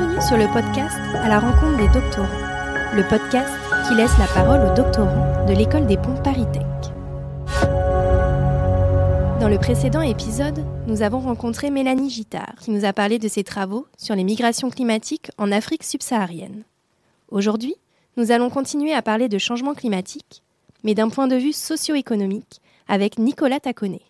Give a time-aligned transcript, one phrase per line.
[0.00, 2.26] Bienvenue sur le podcast À la rencontre des doctorants,
[2.94, 3.52] le podcast
[3.86, 6.62] qui laisse la parole aux doctorants de l'école des ponts Paritech.
[9.40, 13.44] Dans le précédent épisode, nous avons rencontré Mélanie Gittard qui nous a parlé de ses
[13.44, 16.62] travaux sur les migrations climatiques en Afrique subsaharienne.
[17.30, 17.74] Aujourd'hui,
[18.16, 20.42] nous allons continuer à parler de changement climatique,
[20.82, 24.00] mais d'un point de vue socio-économique, avec Nicolas Taconnet.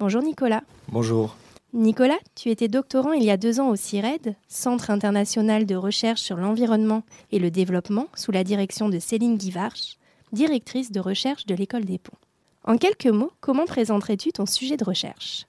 [0.00, 0.64] Bonjour Nicolas.
[0.88, 1.36] Bonjour.
[1.72, 6.20] Nicolas, tu étais doctorant il y a deux ans au CIRED, Centre international de recherche
[6.20, 9.96] sur l'environnement et le développement, sous la direction de Céline Guivarch,
[10.32, 12.18] directrice de recherche de l'École des ponts.
[12.64, 15.46] En quelques mots, comment présenterais-tu ton sujet de recherche?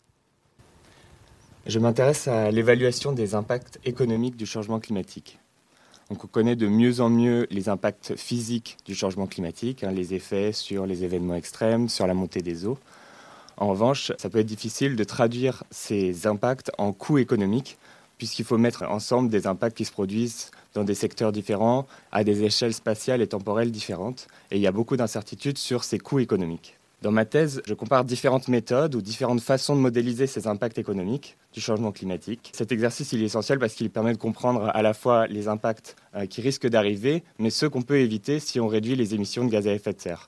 [1.66, 5.40] Je m'intéresse à l'évaluation des impacts économiques du changement climatique.
[6.12, 10.52] on connaît de mieux en mieux les impacts physiques du changement climatique, hein, les effets
[10.52, 12.78] sur les événements extrêmes, sur la montée des eaux.
[13.62, 17.78] En revanche, ça peut être difficile de traduire ces impacts en coûts économiques,
[18.18, 22.42] puisqu'il faut mettre ensemble des impacts qui se produisent dans des secteurs différents, à des
[22.44, 26.76] échelles spatiales et temporelles différentes, et il y a beaucoup d'incertitudes sur ces coûts économiques.
[27.04, 31.38] Dans ma thèse, je compare différentes méthodes ou différentes façons de modéliser ces impacts économiques
[31.54, 32.52] du changement climatique.
[32.56, 36.26] Cet exercice est essentiel parce qu'il permet de comprendre à la fois les impacts euh,
[36.26, 39.68] qui risquent d'arriver, mais ceux qu'on peut éviter si on réduit les émissions de gaz
[39.68, 40.28] à effet de serre.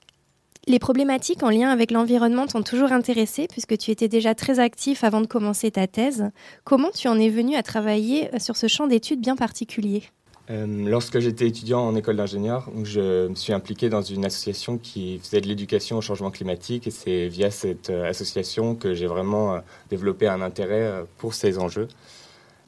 [0.65, 5.03] Les problématiques en lien avec l'environnement t'ont toujours intéressé puisque tu étais déjà très actif
[5.03, 6.29] avant de commencer ta thèse.
[6.63, 10.03] Comment tu en es venu à travailler euh, sur ce champ d'études bien particulier?
[10.49, 15.19] Euh, Lorsque j'étais étudiant en école d'ingénieur, je me suis impliqué dans une association qui
[15.19, 19.59] faisait de l'éducation au changement climatique et c'est via cette euh, association que j'ai vraiment
[19.89, 21.89] développé un intérêt pour ces enjeux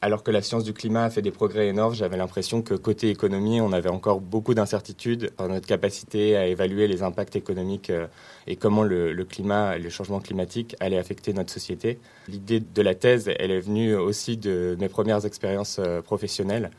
[0.02, 3.10] alors que la science du climat a fait des progrès énormes, j'avais l'impression que côté
[3.10, 8.08] économie, on avait encore beaucoup d'incertitudes dans notre capacité à évaluer les impacts économiques euh,
[8.48, 12.00] et comment le, climat, le changement climatique allait affecter notre société.
[12.28, 16.72] L'idée de la thèse, elle est venue aussi de mes premières expériences euh, professionnelles,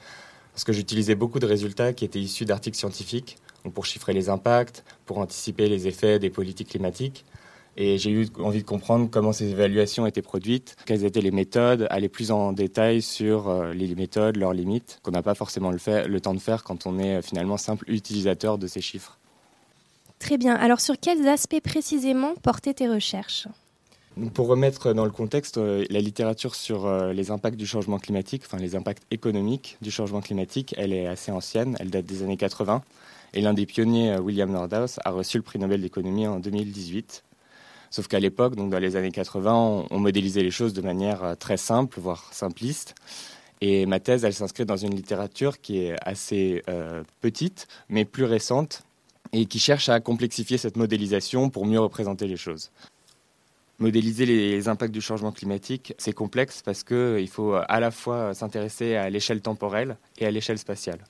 [0.53, 3.37] parce que j'utilisais beaucoup de résultats qui étaient issus d'articles scientifiques,
[3.71, 7.25] pour chiffrer les impacts, pour anticiper les effets des politiques climatiques.
[7.77, 11.87] Et j'ai eu envie de comprendre comment ces évaluations étaient produites, quelles étaient les méthodes,
[11.91, 15.79] aller plus en détail sur euh, les méthodes, leurs limites, qu'on n'a pas forcément le,
[15.79, 19.19] fait, le temps de faire quand on est euh, finalement simple utilisateur de ces chiffres.
[20.19, 20.55] Très bien.
[20.55, 23.47] Alors sur quels aspects précisément portaient tes recherches?
[24.33, 28.57] Pour remettre dans le contexte, euh, la littérature sur les impacts du changement climatique, enfin
[28.57, 32.83] les impacts économiques du changement climatique, elle est assez ancienne, elle date des années 80.
[33.35, 37.25] Et l'un des pionniers, William Nordhaus, a reçu le prix Nobel d'économie en 2018
[37.91, 41.35] Sauf qu'à l'époque, donc dans les années 80, on, modélisait les choses de manière euh,
[41.35, 42.95] très simple, voire simpliste.
[43.61, 48.25] Et ma thèse, elle s'inscrit dans une littérature qui est assez euh, petite, mais plus
[48.25, 48.83] récente,
[49.33, 52.71] et qui cherche à complexifier cette modélisation pour mieux représenter les choses.
[53.79, 58.97] Modéliser les impacts du changement climatique, c'est complexe parce qu'il faut à la fois s'intéresser
[58.97, 61.01] à l'échelle temporelle et à l'échelle spatiale.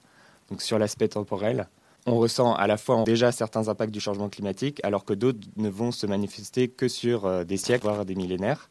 [0.50, 1.68] Donc sur l'aspect temporel,
[2.06, 5.68] on ressent à la fois déjà certains impacts du changement climatique, alors que d'autres ne
[5.68, 8.70] vont se manifester que sur euh, des siècles, voire des millénaires.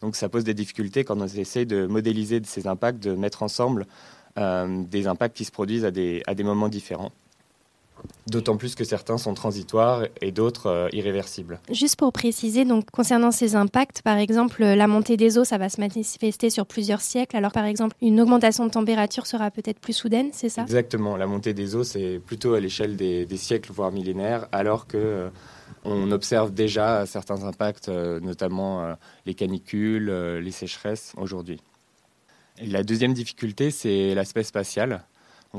[0.00, 3.86] Donc ça pose des difficultés quand on essaie de modéliser ces impacts, de mettre ensemble
[4.38, 7.12] euh, des impacts qui se produisent à des moments différents.
[8.26, 11.60] D'autant plus que certains sont transitoires et d'autres euh, irréversibles.
[11.70, 15.68] Juste pour préciser, donc concernant ces impacts, par exemple, la montée des eaux, ça va
[15.68, 17.36] se manifester sur plusieurs siècles.
[17.36, 20.62] Alors, par exemple, une augmentation de température sera peut-être plus soudaine, c'est ça?
[20.62, 21.16] Exactement.
[21.16, 25.28] La montée des eaux, c'est plutôt à l'échelle des, siècles, voire millénaires, alors que euh,
[25.84, 28.96] on observe déjà certains impacts, euh, notamment
[29.26, 31.60] les canicules, les sécheresses aujourd'hui.
[32.60, 35.04] La deuxième difficulté, c'est l'aspect spatial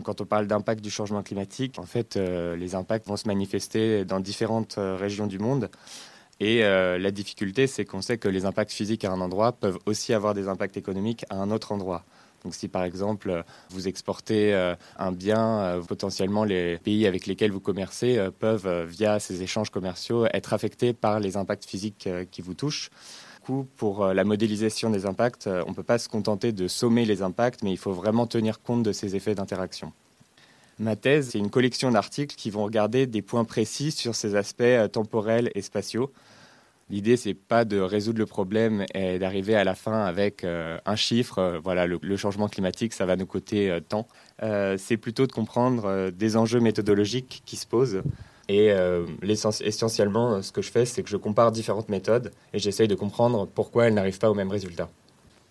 [0.02, 4.06] quand on parle d'impact du changement climatique, en fait, euh, les impacts vont se manifester
[4.06, 5.70] dans différentes euh, régions du monde.
[6.40, 9.78] Et euh, la difficulté, c'est qu'on sait que les impacts physiques à un endroit peuvent
[9.86, 12.04] aussi avoir des impacts économiques à un autre endroit.
[12.44, 14.54] Donc si par exemple vous exportez
[14.98, 20.52] un bien, potentiellement les pays avec lesquels vous commercez peuvent, via ces échanges commerciaux, être
[20.52, 22.90] affectés par les impacts physiques qui vous touchent
[23.76, 27.06] pour euh, la modélisation des impacts, euh, on ne peut pas se contenter de sommer
[27.06, 29.92] les impacts, mais il faut vraiment tenir compte de ces effets d'interaction.
[30.80, 34.62] Ma thèse, c'est une collection d'articles qui vont regarder des points précis sur ces aspects
[34.62, 36.12] euh, temporels et spatiaux.
[36.90, 41.60] L'idée, c'est pas de résoudre le problème et d'arriver à la fin avec un chiffre.
[41.64, 44.06] voilà, le, changement climatique, ça va nous coûter tant.
[44.78, 48.04] c'est plutôt de comprendre des enjeux méthodologiques qui se posent
[48.50, 52.88] et euh, essentiellement, ce que je fais, c'est que je compare différentes méthodes et j'essaye
[52.88, 54.90] de comprendre pourquoi elles n'arrivent pas au même résultat.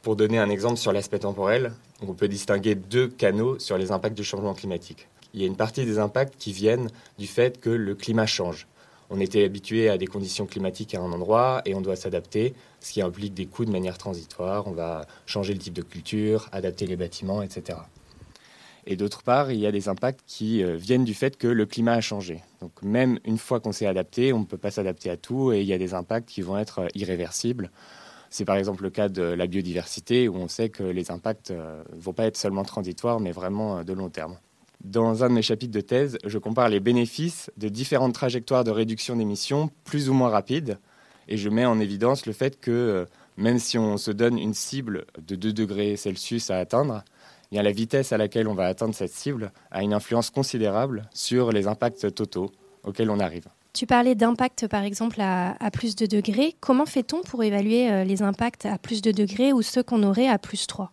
[0.03, 1.73] Pour donner un exemple sur l'aspect temporel,
[2.07, 5.09] on peut distinguer deux canaux sur les impacts du changement climatique.
[5.33, 8.67] Il y a une partie des impacts qui viennent du fait que le climat change.
[9.09, 12.93] On était habitué à des conditions climatiques à un endroit et on doit s'adapter, ce
[12.93, 14.67] qui implique des coûts de manière transitoire.
[14.67, 17.79] On va changer le type de culture, adapter les bâtiments, etc.
[18.87, 21.67] Et d'autre part, il y a des impacts qui euh, viennent du fait que le
[21.67, 22.41] climat a changé.
[22.61, 25.61] Donc même une fois qu'on s'est adapté, on ne peut pas s'adapter à tout et
[25.61, 27.71] il y a des impacts qui vont être euh, irréversibles.
[28.29, 31.59] C'est par exemple le cas de la biodiversité où on sait que les impacts ne
[31.59, 34.37] euh, vont pas être seulement transitoires mais vraiment de long terme.
[34.83, 38.73] Dans un de mes chapitres de thèse, je compare les bénéfices de différentes trajectoires de
[38.73, 40.79] réduction d'émissions plus ou moins rapides
[41.29, 43.07] et je mets en évidence le fait que
[43.37, 47.05] même si on se donne une cible de 2 degrés Celsius à atteindre,
[47.61, 51.67] la vitesse à laquelle on va atteindre cette cible a une influence considérable sur les
[51.67, 52.51] impacts totaux
[52.85, 53.49] auxquels on arrive.
[53.75, 56.55] Tu parlais d'impact par exemple à, plus de degrés.
[56.61, 60.29] Comment fait-on pour évaluer euh, les impacts à plus de degrés ou ceux qu'on aurait
[60.29, 60.93] à plus 3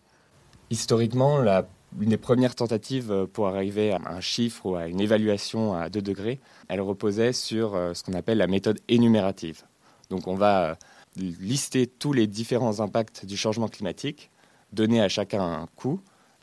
[0.70, 1.66] Historiquement, la,
[2.00, 6.00] une des premières tentatives pour arriver à un chiffre ou à une évaluation à 2
[6.00, 9.62] degrés, elle reposait sur euh, ce qu'on appelle la méthode énumérative.
[10.08, 10.74] Donc on va euh,
[11.16, 14.30] lister tous les différents impacts du changement climatique,
[14.72, 16.00] donner à chacun un coût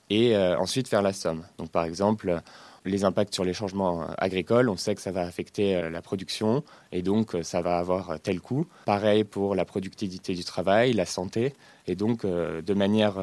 [0.09, 1.44] et euh, ensuite faire la somme.
[1.57, 2.42] Donc par exemple,
[2.86, 6.01] les impacts sur les changements euh, agricoles, on sait que ça va affecter euh, la
[6.01, 8.65] production et donc ça va avoir tel coût.
[8.86, 11.54] Pareil pour la productivité du travail, la santé
[11.88, 13.15] et donc de manière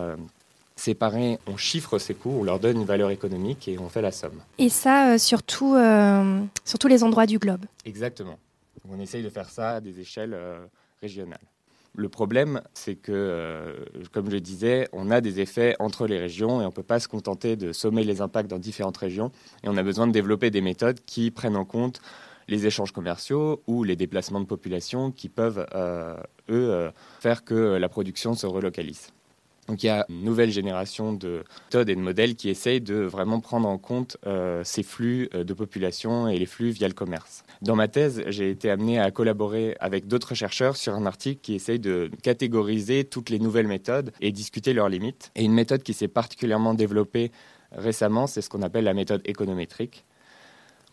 [0.74, 4.12] séparée, on chiffre ces coûts, on leur donne une valeur économique et on fait la
[4.12, 4.40] somme.
[4.56, 8.38] Et ça sur, tous les endroits du globe Exactement.
[8.88, 10.36] on essaye de faire ça à des échelles
[11.02, 11.38] régionales.
[11.96, 13.72] Le problème, c'est que, euh,
[14.10, 16.98] comme je disais, on a des effets entre les régions et on ne peut pas
[16.98, 19.30] se contenter de sommer les impacts dans différentes régions.
[19.62, 22.00] Et on a besoin de développer des méthodes qui prennent en compte
[22.48, 26.16] les échanges commerciaux ou les déplacements de population qui peuvent, euh,
[26.50, 29.12] eux, euh, faire que la production se relocalise.
[29.68, 32.96] Donc il y a une nouvelle génération de méthodes et de modèles qui essayent de
[32.96, 36.94] vraiment prendre en compte euh, ces flux euh, de population et les flux via le
[36.94, 37.44] commerce.
[37.62, 41.54] Dans ma thèse, j'ai été amené à collaborer avec d'autres chercheurs sur un article qui
[41.54, 45.30] essaye de catégoriser toutes les nouvelles méthodes et discuter leurs limites.
[45.34, 47.32] Et une méthode qui s'est particulièrement développée
[47.72, 50.04] récemment, c'est ce qu'on appelle la méthode économétrique.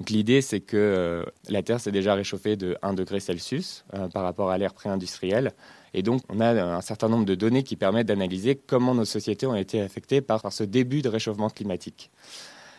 [0.09, 4.50] L'idée, c'est que euh, la Terre s'est déjà réchauffée de 1 degré Celsius par rapport
[4.50, 5.51] à l'ère pré-industrielle.
[5.93, 9.45] Et donc, on a un certain nombre de données qui permettent d'analyser comment nos sociétés
[9.45, 12.11] ont été affectées par, ce début de réchauffement climatique.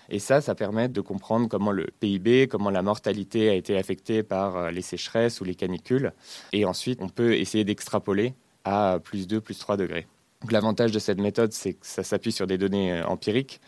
[0.09, 4.23] Et ça, ça permet de comprendre comment le PIB, comment la mortalité a été affectée
[4.23, 6.13] par euh, les sécheresses ou les canicules.
[6.53, 10.07] Et ensuite, on peut essayer d'extrapoler à plus 2, plus 3 degrés.
[10.51, 13.61] L'avantage de cette méthode, c'est que ça s'appuie sur des données euh, empiriques.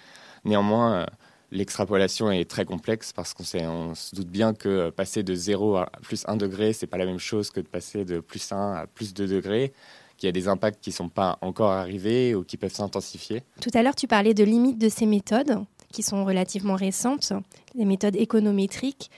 [0.45, 1.07] Néanmoins, euh,
[1.55, 5.87] L'extrapolation est très complexe parce qu'on on se doute bien que passer de 0 à
[6.03, 8.87] plus 1 degré, c'est pas la même chose que de passer de plus 1 à
[8.89, 9.73] plus 2 degrés,
[10.17, 13.45] qu'il y a des impacts qui ne sont pas encore arrivés ou qui peuvent s'intensifier.
[13.61, 17.33] Tout à l'heure, tu parlais de limites de ces méthodes qui sont relativement récentes,
[17.77, 19.13] les méthodes économétriques.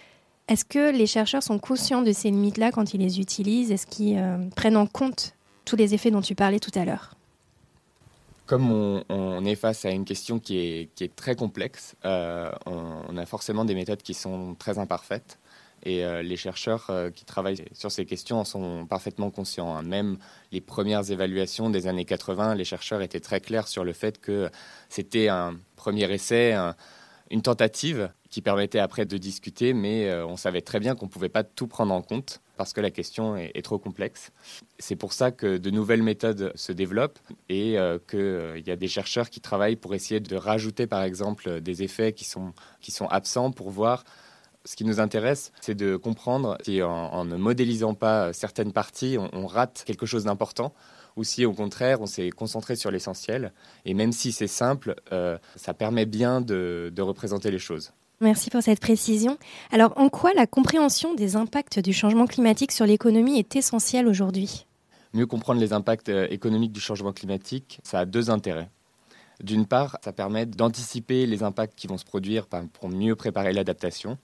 [0.46, 3.72] Est-ce que les chercheurs sont conscients de ces limites-là quand ils les utilisent?
[3.72, 5.32] Est-ce qu'ils euh, prennent en compte
[5.64, 7.15] tous les effets dont tu parlais tout à l'heure?
[8.46, 8.70] Comme
[9.08, 13.74] on, est face à une question qui est, très complexe, euh, on, a forcément des
[13.74, 15.38] méthodes qui sont très imparfaites.
[15.82, 19.76] Et euh, les chercheurs euh, qui travaillent sur ces questions en sont parfaitement conscients.
[19.76, 19.82] Hein.
[19.82, 20.16] Même
[20.50, 24.50] les premières évaluations des années 80, les chercheurs étaient très clairs sur le fait que
[24.88, 26.56] c'était un premier essai,
[27.30, 31.28] une tentative qui permettait après de discuter, mais on savait très bien qu'on ne pouvait
[31.28, 34.32] pas tout prendre en compte parce que la question est, trop complexe.
[34.78, 37.18] C'est pour ça que de nouvelles méthodes se développent
[37.48, 41.02] et euh, qu'il euh, y a des chercheurs qui travaillent pour essayer de rajouter par
[41.02, 44.04] exemple des effets qui sont, qui sont absents pour voir
[44.64, 49.46] ce qui nous intéresse, c'est de comprendre si en, ne modélisant pas certaines parties, on,
[49.46, 50.74] rate quelque chose d'important,
[51.16, 53.52] ou si au contraire, on s'est concentré sur l'essentiel.
[53.84, 57.92] Et même si c'est simple, euh, ça permet bien de représenter les choses.
[58.20, 59.36] Merci pour cette précision.
[59.70, 64.66] Alors, en quoi la compréhension des impacts du changement climatique sur l'économie est essentielle aujourd'hui?
[65.12, 68.70] Mieux comprendre les impacts euh, économiques du changement climatique, ça a deux intérêts.
[69.42, 74.16] D'une part, ça permet d'anticiper les impacts qui vont se produire pour mieux préparer l'adaptation.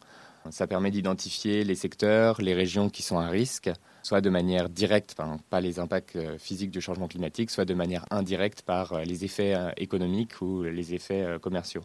[0.49, 3.71] Ça permet d'identifier les secteurs, les régions qui sont à risque,
[4.03, 5.17] soit de manière directe,
[5.51, 9.25] pas les impacts euh, physiques du changement climatique, soit de manière indirecte par euh, les
[9.25, 11.85] effets économiques ou les effets commerciaux.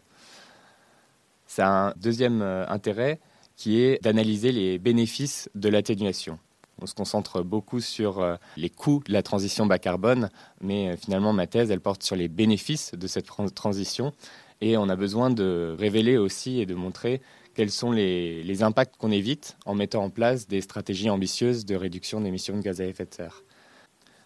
[1.58, 3.20] A un deuxième euh, intérêt
[3.56, 6.38] qui est d'analyser les bénéfices de l'atténuation.
[6.80, 10.30] On se concentre beaucoup sur euh, les coûts de la transition bas carbone,
[10.62, 14.14] mais euh, finalement ma thèse, elle porte sur les bénéfices de cette transition.
[14.62, 17.22] Et on a besoin de révéler aussi et de montrer
[17.58, 22.22] quels sont les, impacts qu'on évite en mettant en place des stratégies ambitieuses de réduction
[22.22, 23.44] d'émissions de gaz à effet de serre.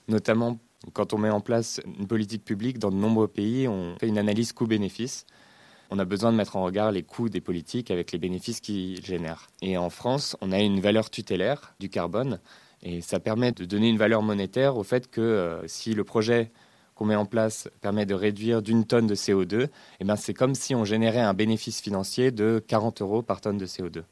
[0.09, 0.59] Notamment
[0.93, 4.17] quand on met en place une politique publique dans de nombreux pays, on fait une
[4.17, 5.25] analyse coût-bénéfice
[5.91, 9.05] on a besoin de mettre en regard les coûts des politiques avec les bénéfices qu'ils
[9.05, 9.47] génèrent.
[9.61, 12.39] Et en France, on a une valeur tutélaire du carbone
[12.81, 16.51] et ça permet de donner une valeur monétaire au fait que euh, si le projet
[17.01, 20.53] qu'on met en place permet de réduire d'une tonne de CO2, eh ben, c'est comme
[20.53, 24.03] si on générait un bénéfice financier de 40 euros par tonne de CO2.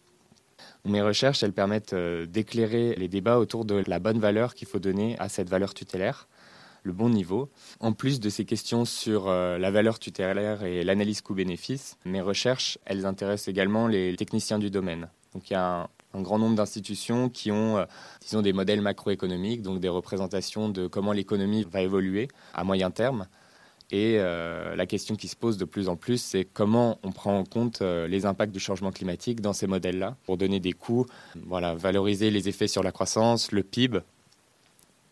[0.86, 4.79] Mes recherches, elles permettent euh, d'éclairer les débats autour de la bonne valeur qu'il faut
[4.79, 6.27] donner à cette valeur tutélaire,
[6.81, 7.51] le bon niveau.
[7.79, 12.79] En plus de ces questions sur euh, la valeur tutélaire et l'analyse coût-bénéfice, mes recherches,
[12.86, 15.10] elles intéressent également les techniciens du domaine.
[15.36, 17.86] Donc il y a grand nombre d'institutions qui ont, euh,
[18.22, 23.28] disons, des modèles macroéconomiques, donc des représentations de comment l'économie va évoluer à moyen terme.
[23.92, 27.39] Et euh, la question qui se pose de plus en plus, c'est comment on prend
[27.39, 31.08] en compte euh, les impacts du changement climatique dans ces modèles-là pour donner des coûts,
[31.48, 34.01] voilà, valoriser les effets sur la croissance, le PIB.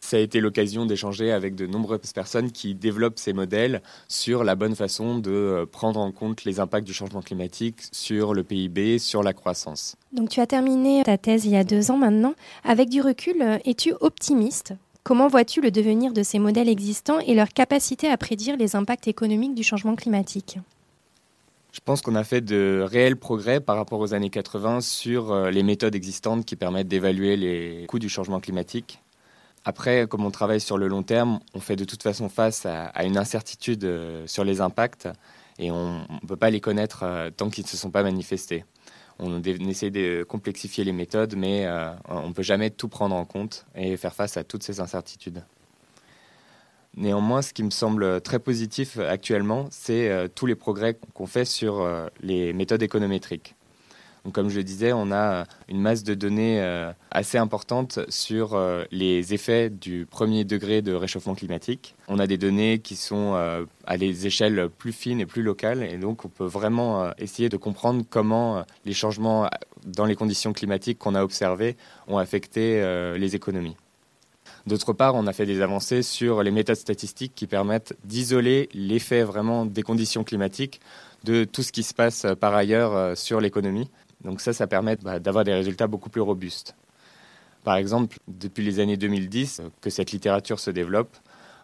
[0.08, 4.56] Ça a été l'occasion d'échanger avec de nombreuses personnes qui développent ces modèles sur la
[4.56, 9.00] bonne façon de euh, prendre en compte les impacts du changement climatique sur le PIB,
[9.00, 9.98] sur la croissance.
[10.14, 12.36] Donc tu as terminé ta thèse il y a deux ans maintenant.
[12.64, 14.76] Avec du recul, es-tu optimiste?
[15.04, 19.10] Comment vois-tu le devenir de ces modèles existants et leur capacité à prédire les impacts
[19.10, 20.58] économiques du changement climatique?
[21.74, 25.52] Je pense qu'on a fait de réels progrès par rapport aux années 80 sur euh,
[25.52, 29.02] les méthodes existantes qui permettent d'évaluer les coûts du changement climatique.
[29.68, 33.04] Après, comme on travaille sur le long terme, on fait de toute façon face à,
[33.04, 35.10] une incertitude euh, sur les impacts
[35.60, 38.64] et on ne peut pas les connaître euh, tant qu'ils ne se sont pas manifestés
[39.20, 43.26] on essaie de complexifier les méthodes, mais euh, on ne peut jamais tout prendre en
[43.26, 45.44] compte et faire face à toutes ces incertitudes.
[46.96, 51.86] Néanmoins, ce qui me semble très positif actuellement, c'est tous les progrès qu'on fait sur
[52.22, 53.57] les méthodes économétriques
[54.32, 58.84] comme je le disais, on a une masse de données euh, assez importante sur euh,
[58.92, 61.96] les effets du premier degré de réchauffement climatique.
[62.08, 65.84] On a des données qui sont euh, à des échelles plus fines et plus locales,
[65.84, 69.50] et donc on peut vraiment essayer de comprendre comment les changements
[69.86, 72.82] dans les conditions climatiques qu'on a observées ont affecté
[73.18, 73.76] les économies.
[74.66, 79.24] D'autre part, on a fait des avancées sur les méthodes statistiques qui permettent d'isoler l'effet
[79.24, 80.82] vraiment des conditions climatiques
[81.24, 83.90] de tout ce qui se passe par ailleurs sur l'économie.
[84.24, 86.76] Donc ça, ça permet bah, d'avoir des résultats beaucoup plus robustes.
[87.64, 91.16] Par exemple, depuis les années 2010 que cette littérature se développe,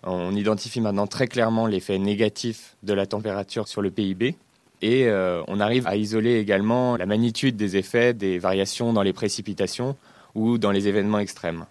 [0.04, 4.36] on identifie maintenant très clairement l'effet négatif de la température sur le PIB
[4.82, 9.14] et euh, on arrive à isoler également la magnitude des effets des variations dans les
[9.14, 9.96] précipitations
[10.36, 11.66] ou dans les événements extrêmes.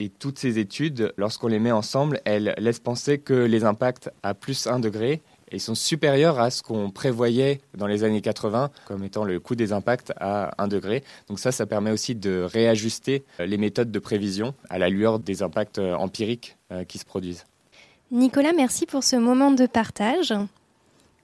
[0.00, 4.34] Et toutes ces études, lorsqu'on les met ensemble, elles laissent penser que les impacts à
[4.34, 9.04] plus 1 degré ils sont supérieurs à ce qu'on prévoyait dans les années 80 comme
[9.04, 11.02] étant le coût des impacts à 1 degré.
[11.28, 15.18] Donc ça, ça permet aussi de réajuster euh, les méthodes de prévision à la lueur
[15.18, 17.44] des impacts euh, empiriques euh, qui se produisent.
[18.10, 20.32] Nicolas, merci pour ce moment de partage.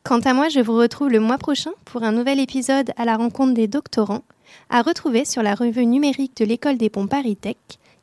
[0.02, 3.16] Quant à moi, je vous retrouve le mois prochain pour un nouvel épisode à la
[3.16, 4.22] rencontre des doctorants,
[4.68, 7.56] à retrouver sur la revue numérique de l'école des ponts Paris Tech,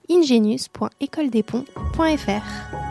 [0.10, 2.91] ingenius.écoledesponts.fr.